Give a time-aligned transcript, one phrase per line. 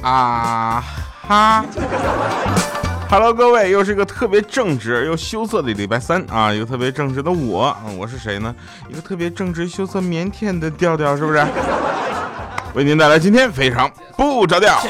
[0.00, 0.82] 啊
[1.28, 1.64] 哈
[3.10, 6.50] ！Hello，各位，又是一个特别正直又羞涩的礼拜三啊！
[6.50, 8.54] 一个特别正直的我，我是谁呢？
[8.88, 11.44] 一个特别正直、羞涩、腼腆的调调，是不是？
[12.72, 14.80] 为您带来今天非常不着调。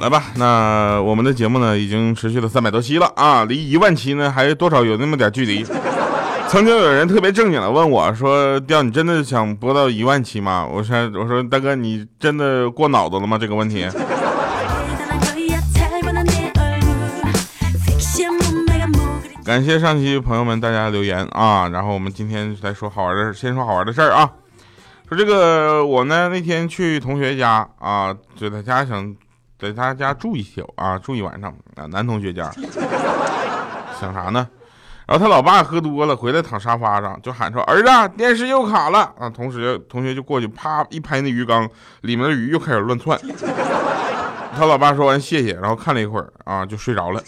[0.00, 5.64] 来吧，那我们的节目呢，已经持续了三百多期了啊，离一万期呢，还多少有那么点距离。
[6.48, 13.36] 曾经有人特别正经的问我说：“调，你真的想播到一万期吗？”我说：“我说大哥，你真的过脑子了吗？
[13.36, 13.86] 这个问题。”
[19.44, 24.30] 感谢上期朋友们大家留言啊，然后我们今天来说好玩的，先说好玩的事儿啊。
[25.08, 29.14] 说这个我呢那天去同学家啊，就在家想
[29.58, 32.50] 在他家住一宿啊，住一晚上啊，男同学家。
[34.00, 34.48] 想啥呢？
[35.06, 41.66] 然后他老爸喝多了回来躺沙发上就喊说：“儿子，电视又卡了啊！”同时同学就过去啪一拍那鱼缸，
[42.02, 43.18] 里面的鱼又开始乱窜。
[44.54, 47.22] 他老爸说完谢谢，然后看了一会儿啊就睡着了。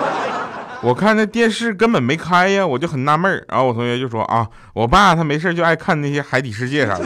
[0.82, 3.42] 我看那电视根本没开呀，我就很纳闷儿。
[3.48, 7.04] 然后我同学就说：“啊，我爸他没事就爱看那些海底世界啥的。”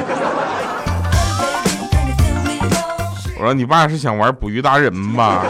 [3.41, 5.43] 我说：“你爸是想玩捕鱼达人吧？”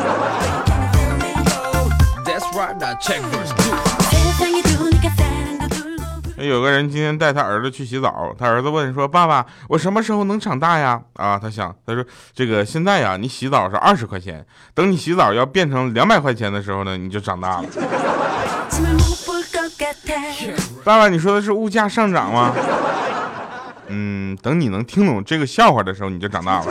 [6.39, 17.65] 有个人今天带他儿子去洗澡，他儿子问说：“爸爸，我什么时候能长大呀？”啊，他想，他说：“这个现在呀，你洗澡是二十块钱，等你洗澡要变成两百块钱的时候呢，你就长大了。”
[20.85, 22.53] 爸爸，你说的是物价上涨吗？
[23.89, 26.67] 嗯，等你能听懂这个笑话的时候，你就长大了。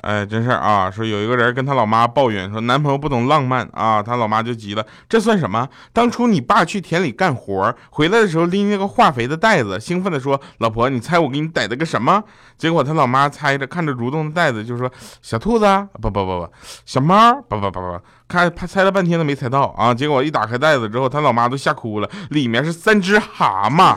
[0.00, 0.90] 哎，真事儿啊！
[0.90, 5.68] 说有一个人跟他老妈抱怨说，男朋友不懂浪漫啊，他老妈就急了，这算什么？
[5.92, 12.24] 当初你爸去田里干活，回来的时候拎那个化肥的袋子，兴奋地说：“老婆，你猜我给你逮了个什么？”
[12.56, 14.90] 结果他老妈猜着，看着蠕动的袋子，就说
[15.20, 15.66] ：“小兔子，
[16.00, 16.50] 不不不不，
[16.86, 19.94] 小猫，不不不不不，看他猜了半天都没猜到啊！
[19.94, 23.96] 结果一打开袋子之后，他老妈都吓哭了，里面是三只蛤蟆。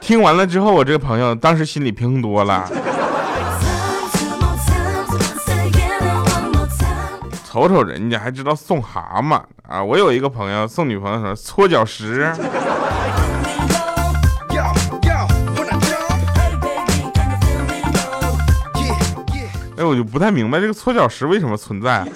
[0.00, 2.70] 听完了之后，我这个朋友当时心里平衡多了。
[7.50, 9.82] 瞅瞅人家还知道送蛤蟆啊！
[9.82, 12.30] 我有一个朋友送女朋友什么搓脚石。
[19.76, 22.06] 哎，我就不太明白这个搓脚石为什么存在。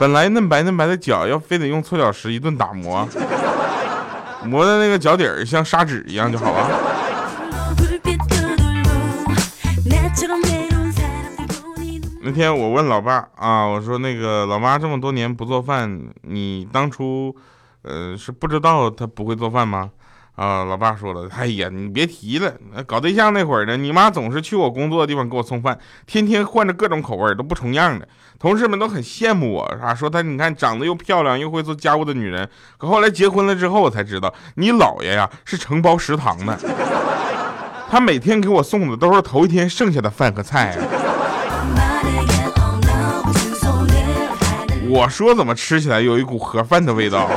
[0.00, 3.06] 本来嫩白嫩白的脚，要非得用搓脚石一顿打磨，
[4.42, 6.70] 磨的那个脚底儿像砂纸一样就好了。
[12.22, 17.36] 那天我问老爸啊，我说那个老妈这么多年不做饭，你当初，
[17.82, 19.90] 呃，是不知道她不会做饭吗？
[20.40, 22.50] 啊，老爸说了，哎呀，你别提了，
[22.86, 28.08] 搞对象那会儿呢，你妈总是去我工作的地方给我送饭，天天换着各种口味，都不重样的。
[28.38, 32.48] 同事们都很羡慕我，啊，说她你看长得又漂亮又会做家务的女人。
[32.78, 36.58] 可后来结婚了之后，我才知道，你姥爷呀是承包食堂的，
[37.90, 40.74] 他每天给我送的都是头一天剩下的饭和菜。
[44.88, 47.28] 我说怎么吃起来有一股盒饭的味道？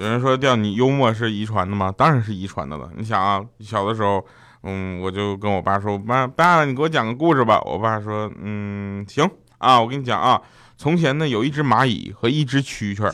[0.00, 1.92] 有人说调你幽默是遗传的吗？
[1.94, 2.88] 当然是遗传的了。
[2.96, 4.24] 你想啊，小的时候，
[4.62, 7.60] 嗯，我就跟我爸说，爸爸，你给我讲个故事吧。
[7.66, 10.40] 我爸说，嗯，行啊，我跟你讲啊，
[10.78, 13.12] 从前呢有一只蚂蚁和一只蛐蛐。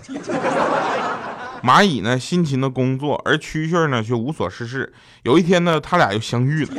[1.61, 4.95] 蚂蚁呢辛勤的工作，而蛐蛐呢却无所事事。
[5.25, 6.75] 有一天呢，他俩又相遇了。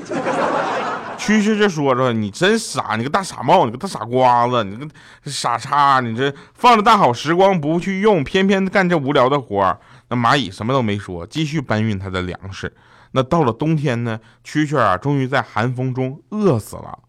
[1.17, 4.87] 蛐蛐就说说：“你真傻，你个大傻帽，你个大傻瓜子，你个
[5.25, 9.77] 傻叉，你这放着大好时光不去用，偏偏干这无聊的活儿。”
[10.09, 12.73] 那蚂蚁什么都没说，继续搬运它的粮食。
[13.11, 16.99] 那到了冬天呢，蛐蛐啊，终于在寒风中饿死了。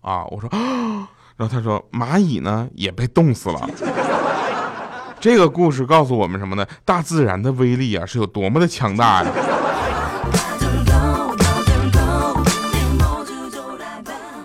[0.00, 0.48] 啊，我说，
[1.36, 3.68] 然后他说，蚂蚁呢也被冻死了。
[5.20, 6.66] 这个故事告诉我们什么呢？
[6.84, 9.30] 大自然的威力啊，是有多么的强大呀！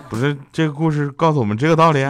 [0.10, 2.06] 不是这个故事告诉我们这个道理？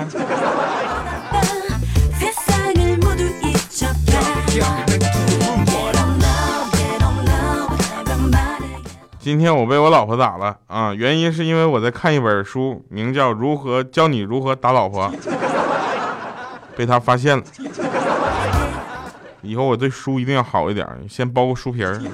[9.28, 10.94] 今天我被我老婆打了啊！
[10.94, 15.12] 原因是因为我在看一本书，名叫《如何教你如何打老婆》。
[16.78, 17.44] 被她发现了。
[19.42, 22.02] 以后我对书一定要好一点，先包个书皮儿。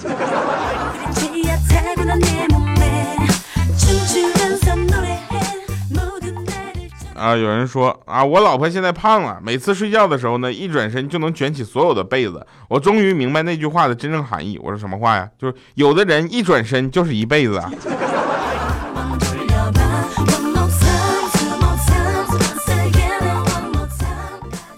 [7.24, 12.46] 啊，有人说啊，我老婆现在胖了，每次睡觉的时候呢，一转身就能卷起所有的被子。
[12.68, 14.60] 我终于明白那句话的真正含义。
[14.62, 15.30] 我说什么话呀？
[15.40, 17.72] 就是有的人一转身就是一辈子啊。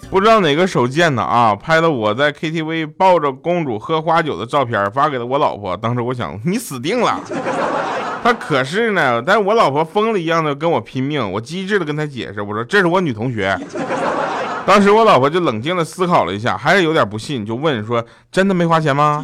[0.08, 5.76] 不知道哪个手贱的啊，拍了我在 KTV 抱着公主喝花酒的照片，发给了我老婆。
[5.76, 7.20] 当时我想，你死定了。
[8.26, 11.30] 他可是呢，但是我老婆疯了一样的跟我拼命。
[11.30, 13.56] 我机智的跟她解释，我说这是我女同学。
[14.66, 19.22] 当时我老婆就冷静的思考了一下，还是有点不信，就问说：“真的没花钱吗？”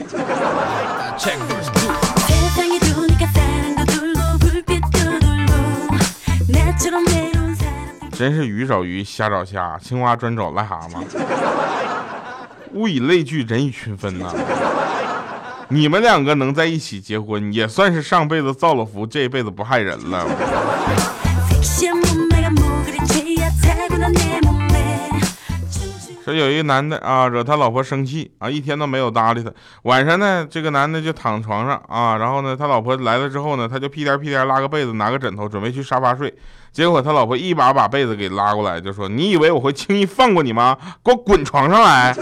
[8.17, 11.03] 真是鱼找鱼，虾找虾，青蛙专找癞蛤蟆。
[12.75, 14.33] 物以类聚，人以群分呐。
[15.73, 20.27] 你们两个能在一起结婚，也算是上辈子造了福，这一辈子不害人了。
[26.23, 29.51] 说有一个男的啊，惹他老婆生气啊，一天都没有搭理他。
[29.85, 36.33] 晚上呢，这个男的就躺床上啊，然后呢，他老婆来了之后呢，他就屁颠屁颠拉个被子，拿个枕头准备去沙发睡。
[36.71, 40.77] 结果他老婆一把把被子给拉过来，就说：“你以为我会轻易放过你吗？
[41.03, 42.15] 给我滚床上来！”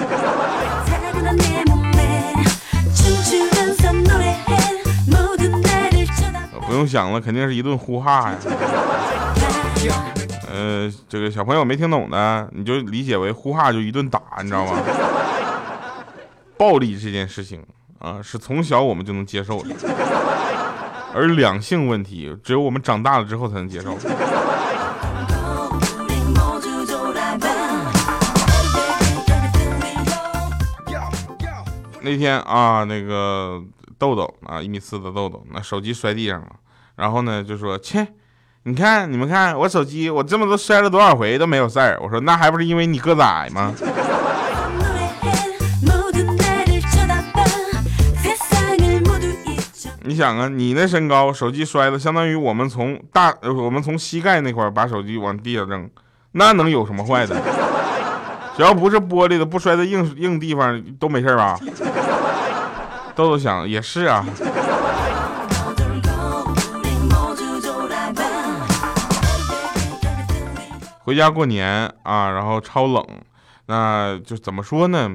[6.80, 8.38] 用想了，肯定是一顿呼哈呀。
[10.50, 14.78] 呃，这个小朋友没听懂的，你就理解为呼哈就一顿打，你知道吗？
[16.56, 17.62] 暴力这件事情
[17.98, 19.74] 啊，是从小我们就能接受的，
[21.14, 23.94] 而两性问题只有我们长大了之后才能接受。
[32.02, 33.62] 那天啊，那个
[33.98, 36.48] 豆豆啊，一米四的豆豆，那手机摔地上了，
[37.00, 38.06] 然后呢就说切。
[38.64, 41.98] 你看，你们看我手机，我这么多摔了多少回都没有事儿。
[42.02, 43.72] 我说那还不是因为你个子矮吗？
[50.02, 55.88] 你想啊，你那身高，手机摔了，相当于我们从大，我们从膝盖那块把手机往地下扔，
[56.32, 57.34] 那能有什么坏的？
[58.56, 61.58] 只要不是玻璃的，不摔在硬硬地方都没事吧？
[63.16, 64.26] 豆豆想也是啊。
[71.10, 73.04] 回家过年啊，然后超冷，
[73.66, 75.10] 那就怎么说呢？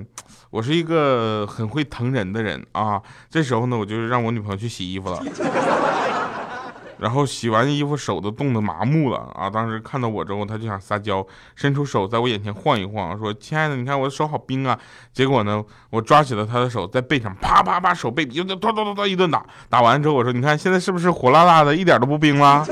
[0.49, 3.01] 我是一个很会疼人的人啊。
[3.29, 5.23] 这时候呢，我就让我女朋友去洗衣服了。
[6.99, 9.49] 然后洗完衣服，手都冻得麻木了啊！
[9.49, 11.25] 当时看到我之后，她就想撒娇，
[11.55, 14.77] 伸出手在我眼前晃一晃，说：“亲爱的，你看我的手好冰啊！”
[15.13, 19.45] 结果呢，我抓起了她的手，在背上啪啪啪手背，咚咚咚咚一顿打。
[19.69, 22.65] 打完之后，我说：“你看现在是不是火辣辣的，一点都不冰了？”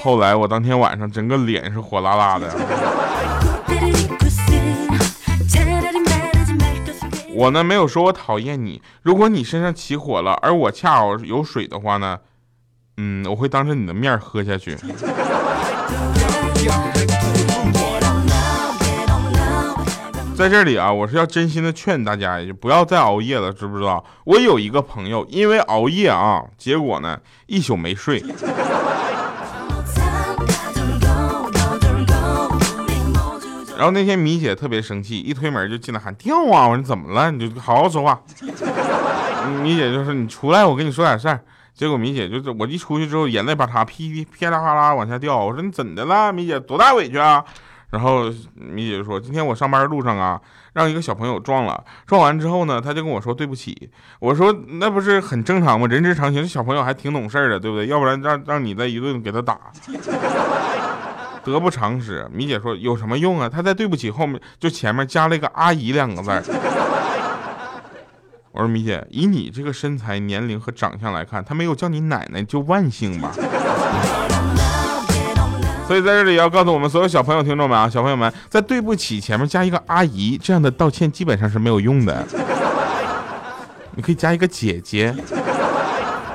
[0.00, 2.48] 后来我当天晚上整个脸是火辣辣的。
[7.34, 12.18] 我呢没有说我讨厌你，如果你身上起火了，而我恰好有水的话呢，
[12.96, 14.76] 嗯，我会当着你的面喝下去。
[20.36, 24.04] 在这里啊，我是要真心的劝大家，就不要再熬夜了，知不知道？
[24.24, 28.24] 我有一个朋友因为熬夜啊，结果呢一宿没睡。
[33.78, 36.66] 然后那天米姐特别生气，一推门就进来喊掉啊！
[36.66, 37.30] 我说怎么了？
[37.30, 38.20] 你就好好说话。
[39.62, 41.40] 米姐就说你出来，我跟你说点事儿。
[41.74, 45.38] 结果米姐就是我一出去之后，眼泪把她噼噼噼啦啪啦往下掉。
[45.38, 47.44] 我说你怎的了，米姐多大委屈啊？
[47.90, 50.40] 然后米姐就说今天我上班路上啊，
[50.72, 53.88] 让一个小朋友撞了，撞完之后呢，他就跟我说对不起。
[54.18, 55.86] 我说那不是很正常吗？
[55.86, 57.86] 人之常情，这小朋友还挺懂事的，对不对？
[57.86, 59.56] 要不然让让你再一顿给他打。
[61.48, 63.48] 得不偿失，米姐说有什么用啊？
[63.48, 66.30] 他在对不起后面就前面加了一个阿姨两个字。
[68.52, 73.30] 我说米姐，以你这个身材、年龄和长相来看，他没有叫你奶奶就万幸吧。
[75.86, 82.26] 所以在这里要告诉我们所有小朋友、听众们啊，小朋友们在对不起前面加一个阿姨，这样的道歉基本上是没有用的。
[83.94, 85.14] 你可以加一个姐姐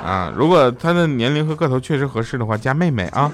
[0.04, 3.32] 啊，如果他的年龄和个头确实合适的话，加妹妹啊。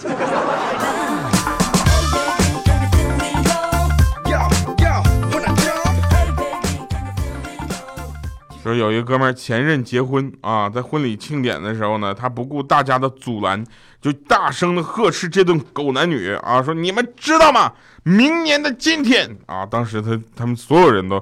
[8.70, 13.66] 说有一个哥们儿前任结婚啊，在婚礼庆典的时候呢，他不顾大家的阻拦，
[14.00, 17.74] 就大声的呵斥这对狗男女啊，说你们知道吗？
[18.04, 21.18] 明年的今天啊，当时他他们所有人都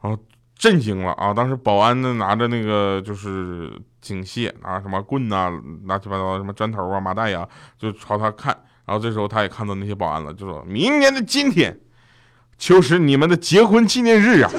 [0.00, 0.16] 啊
[0.56, 5.50] 震惊了啊，当时保安呢拿着那个就是警械啊，什么棍呐，
[5.84, 11.78] 乱七八糟什么砖头啊、麻袋呀，就朝他看，然后这时候他也看到那些保安了，就说明年的今天
[12.56, 14.50] 就是你们的结婚纪念日啊。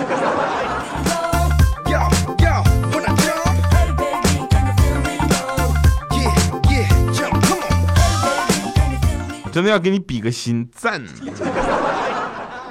[9.59, 11.03] 真的要给你比个心，赞！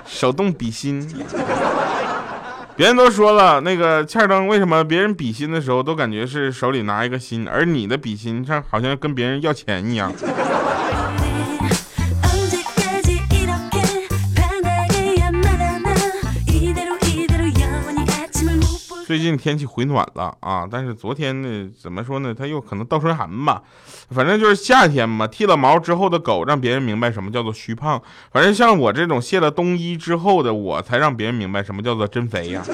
[0.07, 1.07] 手动比心。
[2.76, 10.11] 别人都说了，那个欠灯为什么别人比心的时候都感觉是手里拿一个心，而你的比心上好像跟别人要钱一样。
[19.09, 22.35] 最近天气回暖了啊，但是昨天呢，怎么说呢？
[22.38, 23.62] 它又可能倒春寒吧。
[24.11, 28.03] 反正就是夏天嘛，剃了毛之后的狗，让别人明白什么叫做虚胖。
[28.31, 32.62] 反正像我这种卸了冬衣之后的，我才让别人明白什么叫做真肥呀。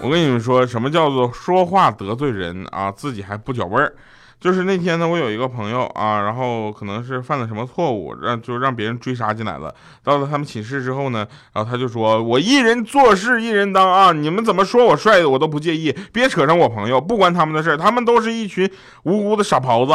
[0.00, 3.92] 我跟你们说，什么叫做说话得罪人啊，自己还不觉味儿。
[4.40, 9.74] 就是那天呢，我有一个朋友啊，然后可能是犯了什么错误，让就让别人追杀进来了。
[10.04, 18.70] 到了他们寝室之后呢，然后他就说：“我一人做事一人当啊，你们怎么说我帅的我都不介意，别扯上我朋友，不关他们的事他们都是一群
[19.02, 19.92] 无辜的傻狍子。”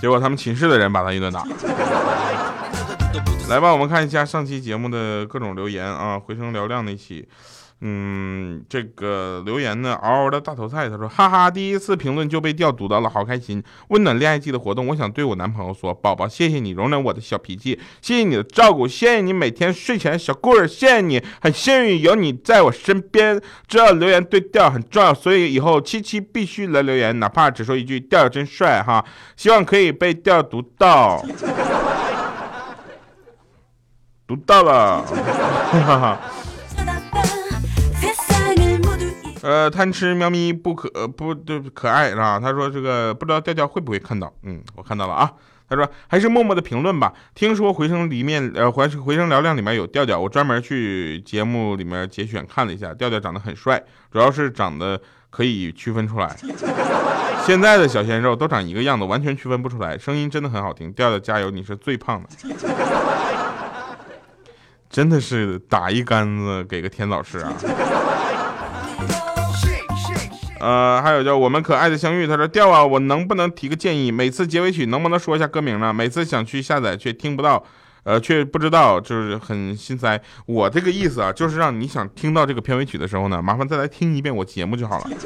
[0.00, 1.42] 结果他们寝室的人把他一顿打。
[3.48, 7.26] 来吧，我们看一下上期节目的各种留言啊，回声嘹亮那期。
[7.84, 13.60] 嗯，这个留言呢，嗷嗷的大头菜，他说，哈哈，第一次评论就被调读到了，好开心。
[13.88, 23.42] 温暖恋爱季的活动，我想对我男朋友说，宝宝，谢谢你容忍我的小脾气，谢谢你的照顾，谢谢你每天睡前小故事，谢谢你，很幸运有你在我身边。
[23.66, 29.04] 这留言对调很重要，所以以后七七必须来留言，哪怕只说一句调调真帅哈，
[29.36, 31.20] 希望可以被调读到，
[34.24, 35.04] 读到了，
[39.42, 42.38] 呃，贪吃喵咪不可不对可爱是吧？
[42.40, 45.32] 他说这个不知道调调会不会看到，嗯，我看到了啊。
[45.68, 47.12] 他说还是默默的评论吧。
[47.34, 53.82] 听说回声里面呃回回声嘹亮里面有调调，我专门去节目里面节选看了一下，调调长得很帅，
[54.12, 56.36] 主要是长得可以区分出来。
[57.44, 59.98] 现在的小鲜肉都长一个样子，完全区分不出来。
[59.98, 62.28] 声音真的很好听，调调加油，你是最胖的，
[64.88, 67.52] 真的是打一竿子给个天老师啊。
[70.62, 74.12] 呃，还有叫我们可爱的相遇，他说调啊，我能不能提个建议？
[74.12, 75.92] 每次结尾曲能不能说一下歌名呢？
[75.92, 77.64] 每次想去下载却听不到，
[78.04, 80.22] 呃，却不知道，就是很心塞。
[80.46, 85.10] 我这个意思啊，就是让你想听到这个片尾曲的时候呢，麻烦再来听一遍我节目就好了。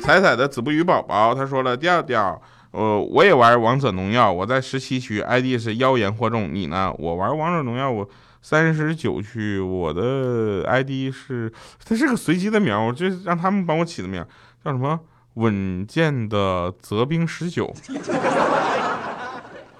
[0.00, 6.90] 彩彩的子不语宝宝他说了调调，呃，我也玩王者荣耀，我在十七区，ID 是妖言惑众，你呢？
[6.98, 8.08] 我玩王者荣耀，我。
[8.42, 11.52] 三十九区，我的 ID 是，
[11.84, 14.24] 它是个随机的名，我就让他们帮我起的名，
[14.64, 15.00] 叫什么
[15.34, 17.74] 稳健的泽兵十九，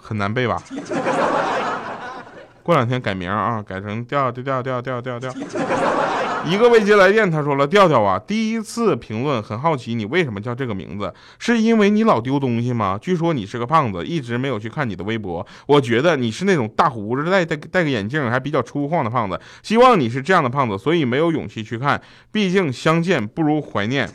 [0.00, 0.62] 很难背吧？
[2.62, 5.32] 过两天改名啊，改成调调调调调调调。
[6.46, 11.12] 一个未接来电，他说了：“调调啊，第一次评论，很好奇你为什么叫这个名字？
[11.38, 12.96] 是因为你老丢东西吗？
[13.00, 15.44] 据说你是个胖子，一直没有去看你的微博。
[15.66, 19.38] 我觉得你是那种大胡子、戴戴戴个眼镜还比较粗犷的胖子。
[19.62, 22.00] 希望你是这样的胖子，所以没有勇气去看。
[22.30, 24.08] 毕竟相见不如怀念。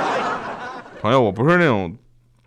[1.00, 1.96] 朋友，我不是那种。”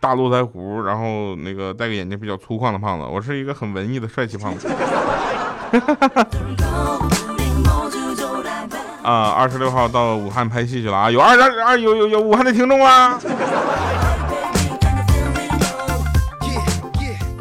[0.02, 4.70] 大络腮胡，然后那个戴个眼镜比较粗犷的胖子，我是一个很文艺的帅气胖子。
[9.10, 13.20] 啊，二十六号到武汉拍戏去了啊，有二二二有有有武汉的听众吗？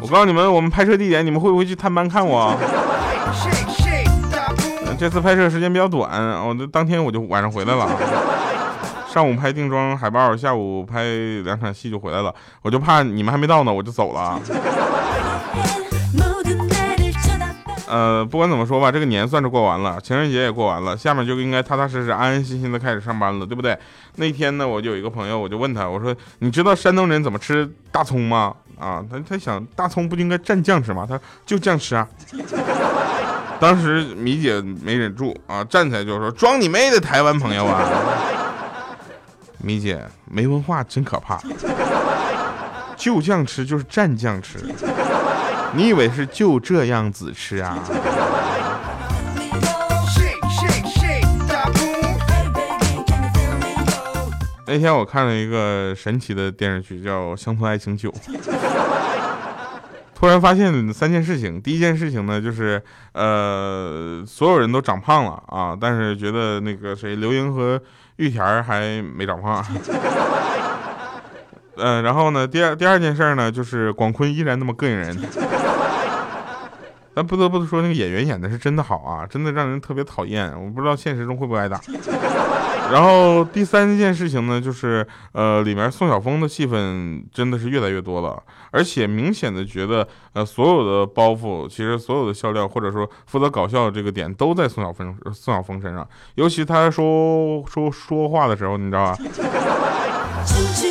[0.01, 2.57] 我告诉你们，我们拍摄地点，你们会不会去探班看我？
[4.97, 6.09] 这次拍摄时间比较短，
[6.43, 7.87] 我这当天我就晚上回来了。
[9.07, 11.03] 上午拍定妆海报，下午拍
[11.45, 12.33] 两场戏就回来了。
[12.63, 14.39] 我就怕你们还没到呢，我就走了。
[17.89, 23.77] 呃，不管怎么说吧，这个年算是过完了，情人节也过完了，下面就应该踏踏实实、安安心心的开始上班了，对不对？
[24.17, 31.05] 那天呢，我就有一个朋友，我就问他，我说：“你知道山东人怎么吃大葱吗？”啊，他他想大葱不应该蘸酱吃吗？
[31.09, 32.07] 他就酱吃啊。
[33.59, 37.83] 当时米姐没忍住啊，站起来就说：“装你妹的台湾朋友啊！”
[39.61, 41.37] 米姐没文化真可怕，
[42.95, 44.59] 就酱吃就是蘸酱吃，
[45.73, 47.77] 你以为是就这样子吃啊？
[54.67, 58.11] 那天我看了一个神奇的电视剧，叫《乡村爱情九》。
[60.13, 62.79] 突然发现三件事情，第一件事情呢，就是
[63.13, 67.81] 呃，所有人都长胖了啊，但是觉得那个谁，刘英和
[68.17, 69.65] 玉田还没长胖。
[71.77, 75.17] 嗯，然后呢，第二第二件事呢，就是广坤依然那么膈应人。
[77.19, 80.49] 但不得不说，那个演员演的是真的好啊，真的让人特别讨厌。
[80.57, 81.77] 我不知道现实中会不会挨打。
[82.93, 99.17] 然后第三件事情呢，就是呃，里面宋晓峰的戏份真的是越来越多了，而且明显的觉得呃，所有的包袱，其实所有的笑料或者说负责搞笑的这个点都在宋晓峰宋晓峰身上，尤其他说说说话的时候，你知道吧？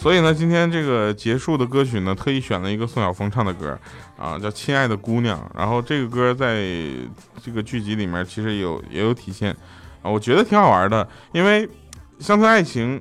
[0.00, 3.76] 所以呢，今天这个结束的歌曲呢，特意选了一个宋晓峰唱的歌，
[4.16, 5.36] 啊，叫《亲爱的姑娘》。
[5.58, 6.64] 然后这个歌在
[7.42, 9.50] 这个剧集里面其实有也有体现，
[10.00, 11.06] 啊，我觉得挺好玩的。
[11.32, 11.66] 因为
[12.20, 13.00] 《乡村爱情》，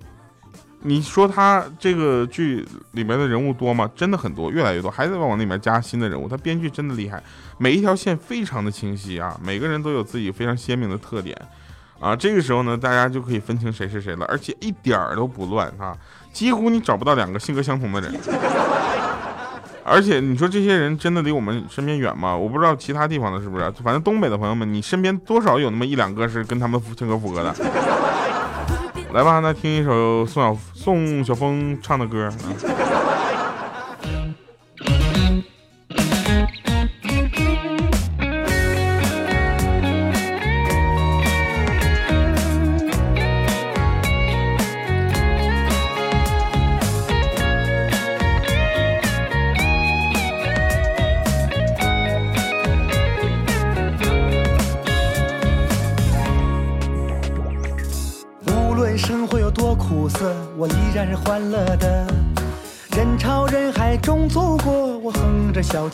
[0.82, 3.90] 你说他这个剧里面的人物多吗？
[3.96, 6.28] 真的很多，越来越多，还在往里面加新的人物。
[6.28, 7.22] 他编剧真的厉害，
[7.60, 11.40] 每一条线非常的清晰啊，每个人都有自己非常鲜明的特点，
[12.00, 15.96] 啊，这个时候呢，大家就可以分清谁是谁了，而且一点儿都不乱啊。
[16.32, 18.14] 几乎你找不到两个性格相同的人，
[19.84, 22.36] 而且你说这些人真的离我们身边远吗？
[22.36, 27.56] 我不知道其他地方的是不是，反正东北的朋友们，你身边多少有那么一两个是跟他们性格符合的。
[29.14, 32.32] 来吧，那听一首宋小宋晓峰唱的歌。
[32.46, 32.87] 嗯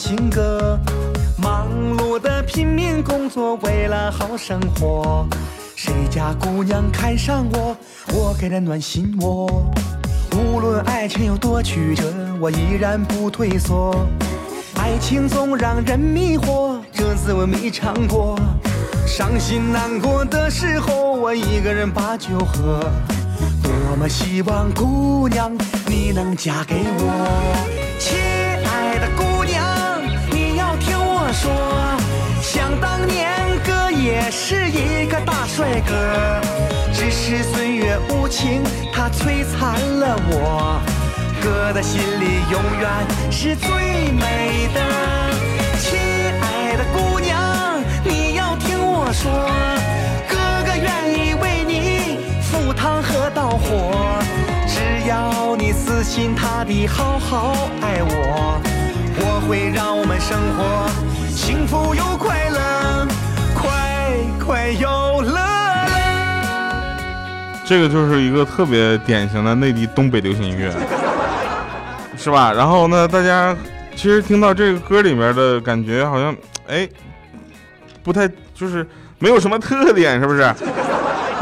[0.04, 0.78] 情歌。
[1.38, 5.26] 忙碌的拼命工作，为了好生活。
[5.78, 7.78] 谁家姑娘看上我，
[8.14, 9.48] 我给她暖心窝。
[10.36, 12.04] 无论爱情有多曲折，
[12.38, 13.96] 我依然不退缩。
[14.76, 18.38] 爱情总让人迷惑，这滋味没尝过。
[19.08, 22.82] 伤心难过的时候，我一个人把酒喝。
[23.62, 25.50] 多么希望姑娘
[25.88, 27.94] 你能嫁给我，
[31.34, 31.52] 说，
[32.42, 33.34] 想当年
[33.66, 36.40] 哥也是一个大帅哥，
[36.94, 38.62] 只是岁月无情，
[38.94, 40.80] 他摧残了我。
[41.42, 42.90] 哥的心里永远
[43.32, 44.80] 是最美的，
[45.80, 46.00] 亲
[46.40, 49.50] 爱的姑娘，你要听我说。
[50.30, 54.18] 哥哥愿意为你赴汤和蹈火，
[54.68, 58.62] 只要你死心塌地好好爱我，
[59.18, 60.90] 我会让我们生活
[61.30, 63.08] 幸福又快乐，
[63.56, 63.66] 快
[64.44, 65.40] 快又乐
[67.66, 70.72] 这个就是一个特别典型的内地东北流行音乐，
[72.18, 72.52] 是吧？
[72.52, 73.56] 然后呢，大家
[73.96, 76.36] 其实听到这个歌里面的感觉，好像
[76.68, 76.88] 哎，
[78.04, 78.86] 不太就是
[79.20, 80.54] 没有什么特点，是不是？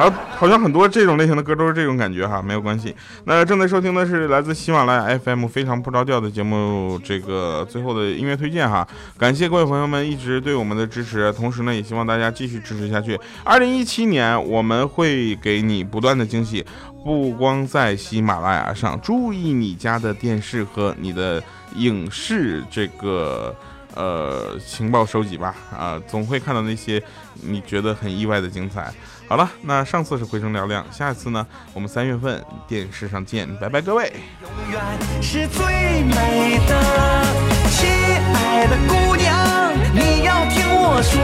[0.02, 2.96] 好，好像很多这种类型的歌都是这种感觉哈，没有关系。
[3.26, 8.88] 那正在收听的是来自喜马拉雅 FM 非常不着调的节目，这个最后的音乐推荐哈。
[9.16, 13.20] 感谢各位朋友们一直对我们的支持，同时呢，也希望大家继续支持下去。
[13.44, 16.66] 二零一七年我们会给你不断的惊喜，
[17.04, 21.44] 不光在喜马拉雅上，注意你家的电视和你的
[21.76, 23.56] 影视这个
[23.94, 27.00] 呃情报收集吧，啊，总会看到那些
[27.44, 28.92] 你觉得很意外的精彩。
[29.32, 34.12] 好了，那上次是回声嘹亮，下一次呢，我们三月份电视上见，拜拜各位。
[34.44, 34.82] 永远
[35.22, 35.64] 是最
[36.04, 37.24] 美的，
[37.70, 37.88] 亲
[38.36, 41.24] 爱的姑娘，你要听我说，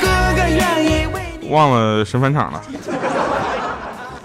[0.00, 1.50] 哥哥愿意为你。
[1.50, 2.62] 忘了神返场了。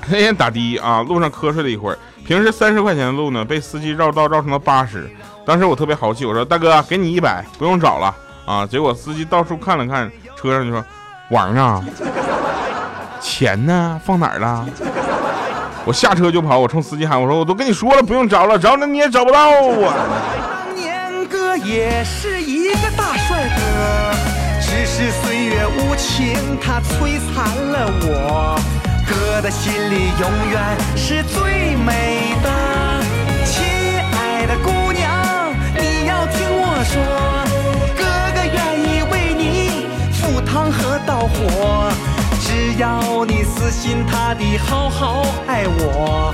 [0.09, 5.11] 那天打的啊，路上瞌睡了一会儿，平时三十块钱的路呢，被司机绕道绕成了八十。
[5.45, 8.65] 当时我特别豪气，我说大哥，给你一百，不用找了啊。
[8.65, 10.81] 结果司机到处看了看车上，就说
[11.31, 11.83] 玩呢。
[13.37, 14.01] 钱呢？
[14.03, 14.65] 放哪儿了？
[15.85, 19.93] 我下车就跑，我冲司机喊：“我说我都跟你说了，不用找了，找了你也找不到啊！”
[20.65, 23.61] 当年哥也是一个大帅哥，
[24.59, 28.59] 只是岁月无情，他摧残了我。
[29.07, 29.37] 哥。
[29.39, 30.59] 的心里永远
[30.95, 32.49] 是最美的。
[33.45, 33.63] 亲
[34.17, 36.97] 爱的姑娘，你要听我说，
[37.95, 41.91] 哥哥愿意为你赴汤和蹈火，
[42.57, 46.33] 只要你死心塌地好好爱我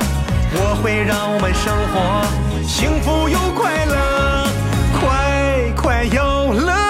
[0.55, 4.47] 我会让我们生活幸福又快乐
[4.93, 6.82] 快快有了